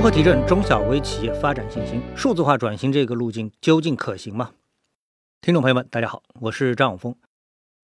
[0.00, 2.00] 如何提振中小微企业发展信心？
[2.16, 4.52] 数字化转型这个路径究竟可行吗？
[5.42, 7.14] 听众朋友们，大家好，我是张永峰，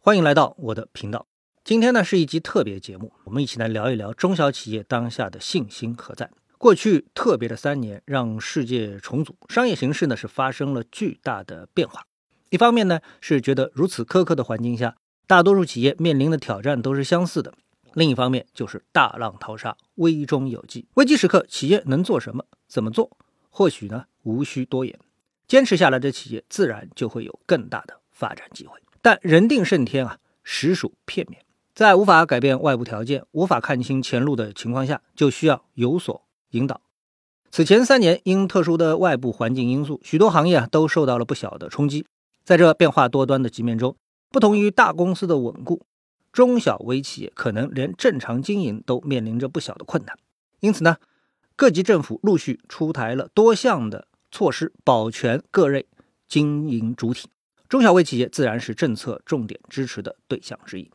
[0.00, 1.28] 欢迎来到我的频道。
[1.62, 6.28] 今天呢是一集特别节目，我们一起来聊一聊中小企业当下的信心何在。
[6.58, 12.02] 过去特别的三年，让世界重组，商业形势呢是发生了巨大的变化。
[12.48, 14.96] 一方面呢是觉得如此苛刻的环境下，
[15.28, 17.52] 大多数企业面临的挑战都是相似的；
[17.94, 20.86] 另一方面就是大浪淘沙，危中有机。
[20.94, 22.44] 危机时刻，企业能做什么？
[22.68, 23.16] 怎么做？
[23.48, 24.98] 或许呢无需多言，
[25.48, 28.78] 坚持下来的企业自然就会有更大的发展机会。
[29.02, 31.42] 但人定胜天啊，实属片面。
[31.74, 36.80] 在无法改变外部条件、无法看清前路的情况下，就需要有所引导。
[37.50, 42.06] 此前三年，因特殊的外部环境因素，许多行业啊都受到了不小的冲击。
[42.44, 43.96] 在这变化多端的局面中，
[44.30, 45.82] 不同于大公司的稳固，
[46.32, 50.16] 中小微企业可能连正常经营都面临着不小的困难。
[50.60, 50.96] 因此呢，
[51.56, 55.86] 各级政府陆续出台了多项的措施，保全各类
[56.28, 57.28] 经营主体。
[57.68, 60.90] 中小微企业自然是政策重点支持的对象之一。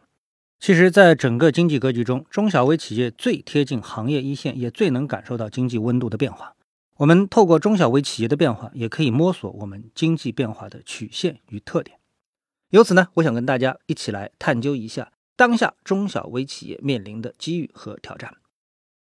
[0.59, 6.55] 其实，在整个经济格局中，中小微企业最贴近行业一线，也最能感受到经济温度的变化。
[6.97, 11.99] 我们透过中小微企业的变化，也可以摸索我们经济变化的曲线与特点。
[12.69, 18.37] 由此呢，我想跟大家一起来探究一下当下中小微企业面临的机遇和挑战。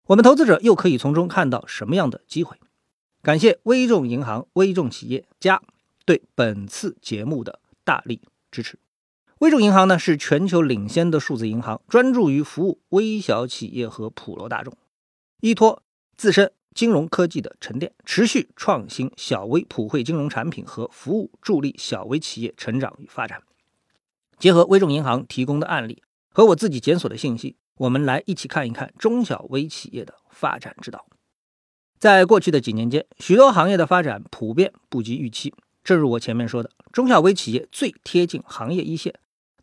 [0.06, 2.56] 我们投资者又可以从中看到什么样的机会？
[3.22, 5.62] 感谢微众银行微众企业家
[6.04, 8.78] 对本次节目的大力支持。
[9.38, 14.76] 微众银行呢是全球领先的数字银行，专注于服务微小企业和普罗大众，
[15.40, 15.82] 依托
[16.16, 23.42] 自身金融科技的沉淀，持续创新小微普惠金融产品和服务，助力小微企业成长与发展。
[24.38, 31.06] 结合微众银行提供的案例和我自己检索的信息，我们来一起看一看中小微企业的发展之道。
[31.98, 35.54] 在过去的几年间，许多行业的发展普遍不及预期。
[35.84, 39.14] 正如我前面说的，中小微企业最贴近行业一线。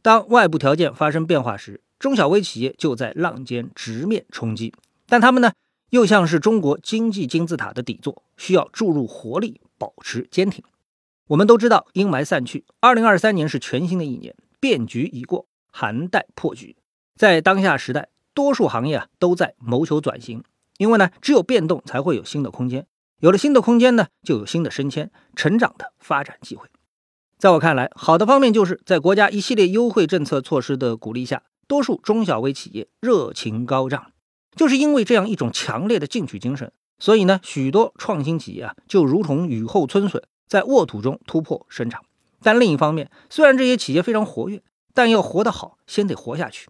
[0.02, 4.74] 当外部条件发生变化时，中小微企业就在浪尖直面冲击，
[5.08, 5.52] 但他们呢，
[5.90, 10.64] 又像是中国经济金字塔的底座，需要注入活力，保持坚挺。
[11.28, 16.76] 我们都知道，阴霾散去，二零二三年是全新的一年，变局已过，寒带破局。
[17.16, 20.44] 在当下时代，多数行业啊都在谋求转型，
[20.78, 22.88] 因为呢，只有变动才会有新的空间，
[23.20, 26.68] 有了新的空间呢，就有新的升迁、成长的发展机会。
[27.38, 34.12] 在我看来，好的方面就是在国家一系列优惠政策措施的鼓励下，多数中小微企业热情高涨。
[34.56, 42.04] 就是因为这样一种强烈的进取精神，所以呢，许多创新企业啊，就如同雨后春笋，在沃土中突破生长。
[42.42, 44.62] 但另一方面，虽然这些企业非常活跃，
[45.00, 46.68] 但要活得好，先得活下去。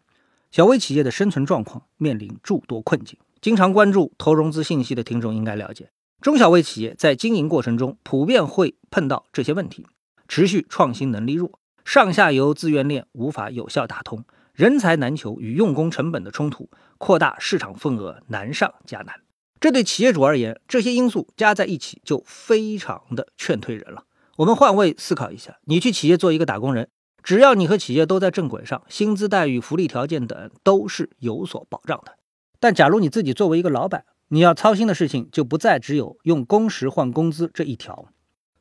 [0.52, 3.18] 小微企业的生存状况面临诸多困境。
[3.42, 5.90] 经常关注投融资信息的听众应该了解，
[6.22, 9.88] 中小微企业在经营过程中普遍会碰到这些问题。
[10.28, 14.24] 持续创新能力弱，上下游资源链无法有效打通，
[14.54, 16.70] 人才难求与用工成本的冲突，
[17.00, 19.22] 扩大市场份额难上加难。
[19.60, 24.04] 这对企业主而言，这些因素加在一起就非常的劝退人了。
[24.36, 26.90] 我们换位思考一下，你去企业做一个打工人，
[27.24, 32.14] 只要你和企业都在正轨上，薪资待遇、福利条件等都是有所保障的。
[32.60, 38.10] 但假如你自己作为一个老板，你要操心的事情就不再只有用工时换工资这一条。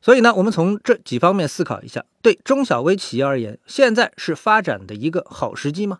[0.01, 5.99] 所以呢，我们从这几方面思考一下，对中小微企业而言，现在是发展的一个好时机吗？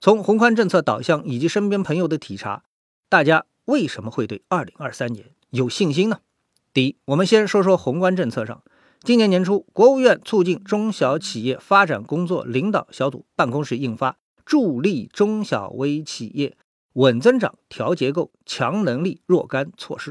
[0.00, 2.62] 从宏观政策导向以及身边朋友的体察，
[3.08, 6.20] 大家为什么会对二零二三年有信心呢？
[6.72, 8.62] 第一，我们先说说宏观政策上，
[9.02, 14.12] 今年年初，国务院促进中小企业发展工作领导小组办公室印发
[14.44, 16.54] 《助力中小微企业
[16.92, 20.10] 稳增长、调结构、强能力若干措施》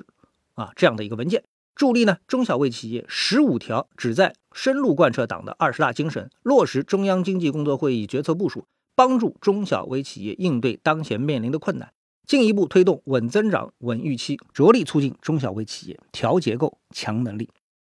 [0.56, 1.44] 啊，这样的一个文件。
[1.76, 11.94] 助力呢中小微企业十五条，旨在深入贯彻党的二十大精神，落实中央经济工作会议决策部署，帮助中小微企业应对当前面临的困难，
[12.26, 17.50] 进一步推动稳增长、稳预期，着力促进中小微企业调结构、强能力。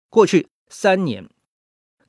[0.09, 1.29] 过去三年，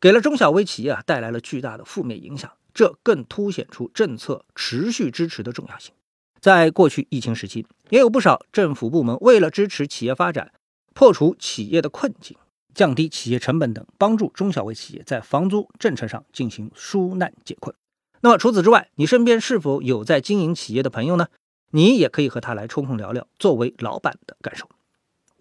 [0.01, 5.93] 给了中小微企业啊带来了巨大的负面影响，这更凸显出政策持续支持的重要性。
[6.41, 10.53] 在过去疫情时期，也有不少政府部门为了支持企业发展。
[10.95, 12.37] 破除企业的困境，
[12.75, 17.75] 降低企业成本等，帮助中小微企业在房租政策上进行纾难解困。
[18.21, 21.29] 那么除此之外，你身边是否有在经营企业的朋友呢？
[21.71, 24.69] 你也可以和他来抽空聊聊作为老板的感受。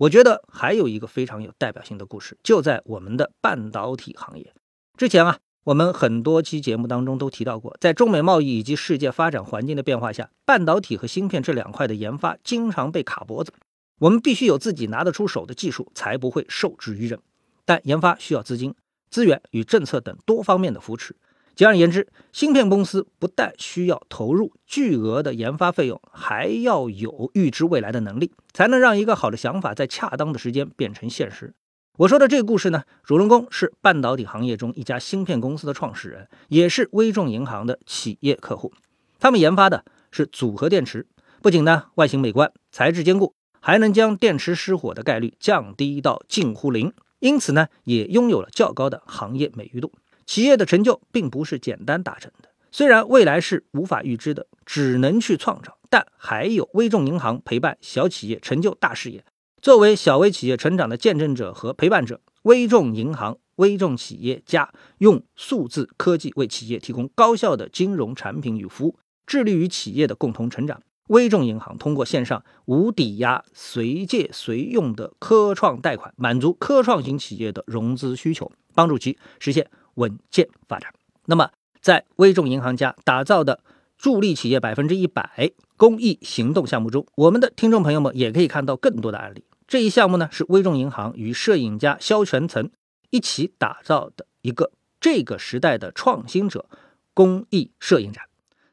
[0.02, 4.52] 我觉得还有一个非常有代表性的故事，就在我们的半导体行业。
[4.98, 13.54] 之前啊，我们很多期节目当中都提到过，在中美贸易以及世界发展环境的变化下，半导体和芯片这两块的研发经常被卡脖子。
[14.00, 17.20] 我们必须有自己拿得出手的技术，才不会受制于人。
[17.64, 18.74] 但研发需要资金、
[19.12, 21.16] 资源与政策等多方面的扶持。
[21.56, 31.54] 简而言之，芯片公司不但需要投入巨额的研发费用，还要有预知未来的能力，才能让一个好的想法在恰当的时间变成现实。
[31.98, 38.74] 我说的这个故事呢，主人公是半导体行业中一家芯片公司的创始人，也是微众银行的企业客户。
[39.20, 41.06] 他们研发的是组合电池，
[41.42, 43.34] 不仅呢外形美观、材质坚固。
[43.64, 49.92] 还能将电池失火的概率降低到近乎零，因此呢，也拥有了较高的行业美誉度。
[50.26, 59.24] 企业的成就并不是简单达成的，虽然未来是无法预知的，只能去创造，但还有微众银行陪伴小企业成就大事业。
[59.62, 68.98] 作为小微企业成长的见证者和陪伴者，微众银行、微众企业家用数字科技为企业提供高效的金融产品与服务，
[69.28, 70.82] 致力于企业的共同成长。
[71.08, 80.94] 微众银行通过线上无抵押、随借随用的科创贷款，满足科创型企业的融资需求，帮助其实现稳健发展。
[81.26, 81.50] 那么，
[81.82, 83.60] 在微众银行家打造的
[83.98, 89.44] 助力企业百分之一百公益行动项目中，我们的听众朋友们也可以看到更多的案例。
[89.68, 92.72] 这一项目呢，是微众银行与摄影家肖全岑
[93.10, 96.66] 一起打造的一个这个时代的创新者
[97.14, 98.26] 公益摄影展。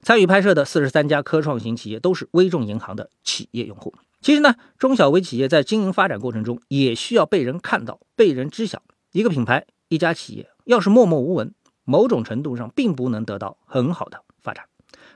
[0.02, 3.94] 参与拍摄的四十三家科创型企业都是微众银行的企业用户。
[4.20, 8.82] 其实呢，中小微企业在经营发展过程中也需要被人看到、被人知晓。
[9.12, 11.54] 一个品牌、一家企业要是默默无闻，
[11.84, 14.66] 某种程度上并不能得到很好的发展。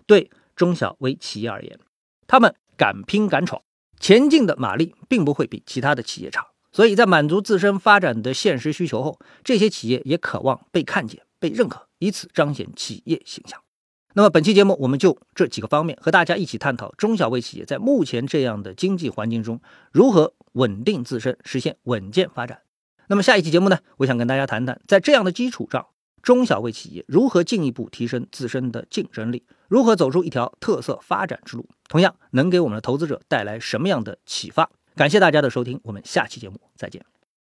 [0.07, 1.79] 对中小微企业而言，
[2.27, 3.61] 他们敢拼敢闯，
[4.01, 6.47] 前进的马力并不会比其他的企业差。
[6.73, 13.61] 所以在满足自身发展的现实需求后，这些企业也渴望被看见、被认可，以此彰显企业形象。
[14.15, 19.61] 那么本期节目，我们就这几个方面和大家一起探讨中小微企业在目前这样的经济环境中
[19.93, 22.63] 如何稳定自身，实现稳健发展。
[23.13, 25.87] 那么下一期节目呢，我想跟大家谈谈，在这样的基础上，
[26.23, 34.71] 中小微企业如何进一步提升自身的竞争力，如何走出一条特色发展之路，同样能给我们的投资者带来什么样的启发？
[34.97, 37.05] 感谢大家的收听，我们下期节目再见。